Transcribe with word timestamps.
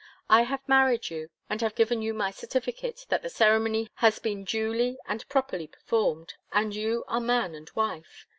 I 0.31 0.41
have 0.41 0.67
married 0.67 1.11
you 1.11 1.29
and 1.47 1.61
have 1.61 1.75
given 1.75 2.01
you 2.01 2.11
my 2.15 2.31
certificate 2.31 3.05
that 3.09 3.21
the 3.21 3.29
ceremony 3.29 3.91
has 3.97 4.17
been 4.17 4.43
duly 4.43 4.97
and 5.05 5.29
properly 5.29 5.67
performed, 5.67 6.33
and 6.51 6.75
you 6.75 7.03
are 7.07 7.21
man 7.21 7.53
and 7.53 7.69
wife. 7.75 8.25